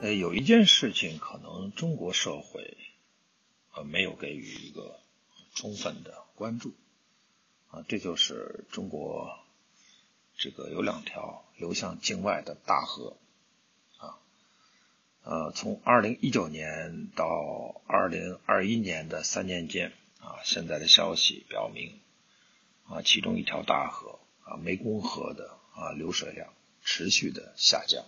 [0.00, 2.76] 呃，有一件事情可能中国社会
[3.74, 5.00] 呃没有给予一个
[5.54, 6.74] 充分的关注。
[7.70, 9.38] 啊，这就是中国
[10.36, 13.16] 这个有两条流向境外的大河，
[15.30, 22.00] 呃，从二零一九年到二零二一年的三年间啊，现在的消息表明
[22.88, 26.52] 啊，其中一条大河啊湄公河的啊流水量
[26.82, 28.06] 持续的下降。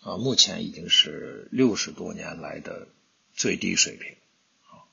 [0.00, 2.88] 啊，目前已经是六十多年来的
[3.34, 4.16] 最低水平。
[4.70, 4.88] 啊，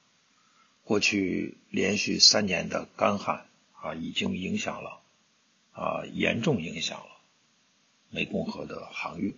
[0.84, 5.02] 过去连续三年的干旱啊，已经影响了
[5.72, 7.22] 啊，严重影响了
[8.11, 9.34] 湄公河的航运、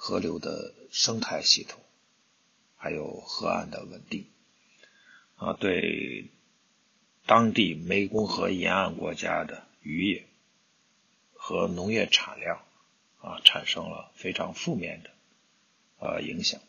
[0.00, 1.82] 河流的生态系统，
[2.76, 4.30] 还有河岸的稳定。
[5.34, 6.30] 啊，对
[7.26, 10.26] 当地湄公河沿岸国家的渔业
[11.34, 12.64] 和农业产量。
[13.20, 15.10] 啊，产生了非常负面的
[15.98, 16.60] 呃影响，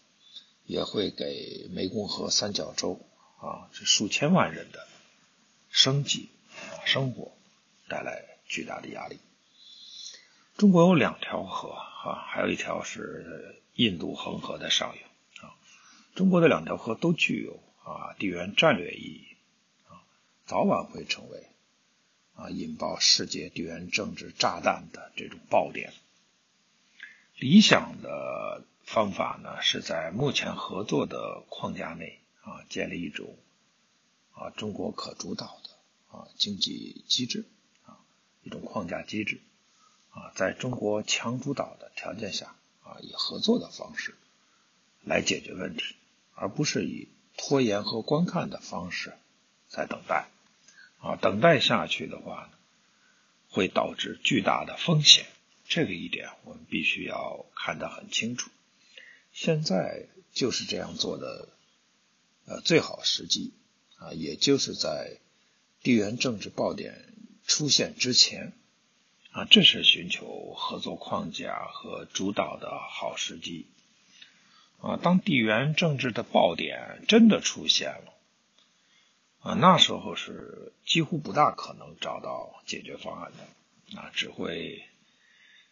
[0.65, 2.99] 也会给湄公河三角洲
[3.37, 4.87] 啊这数千万人的
[5.69, 6.29] 生计
[6.85, 7.31] 生活
[7.87, 9.19] 带来巨大的压力。
[10.59, 15.55] 中国有两条河啊，还有一条是印度恒河的上游啊。
[16.15, 19.37] 中国的两条河都具有啊地缘战略意义
[19.87, 20.03] 啊，
[20.45, 21.45] 早晚会成为
[22.35, 25.93] 啊引爆世界地缘政治炸弹的这种爆点。
[27.37, 33.33] 理想的方法呢，是在目前合作的框架内啊，建立一种
[34.33, 37.45] 啊中国可主导的啊经济机制
[37.85, 37.95] 啊
[38.43, 39.39] 一种框架机制
[40.09, 44.15] 啊，在中国强主导的条件下啊，以合作的方式
[45.03, 45.95] 来解决问题，
[46.33, 47.07] 而不是以
[47.37, 49.13] 拖延和观看的方式
[49.67, 50.27] 在等待
[50.99, 52.57] 啊，等待下去的话呢，
[53.49, 55.25] 会导致巨大的风险。
[55.67, 58.49] 这个一点我们必须要看得很清楚。
[59.31, 61.49] 现在就是这样做的，
[62.45, 63.53] 呃，最好时机
[63.97, 65.19] 啊，也就是在
[65.83, 67.13] 地缘政治爆点
[67.45, 68.53] 出现之前
[69.45, 73.67] 这是寻求合作框架和主导的好时机
[74.81, 74.97] 啊。
[74.97, 78.13] 当地缘政治的爆点真的出现了
[79.41, 84.83] 啊，那时候是几乎不大可能找到解决方案的啊，只会。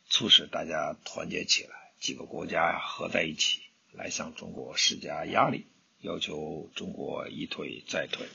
[0.09, 3.59] 促使大家团结起来，几个国家呀合在一起，
[3.91, 5.65] 来向中国施加压力，
[5.99, 8.25] 要求中国一退再退。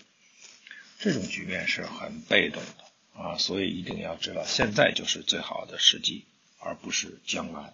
[0.98, 2.84] 这种局面是很被动的
[3.22, 6.24] 啊，所以一定要知道，现在就是最好的时机，
[6.58, 7.72] 而不是将来。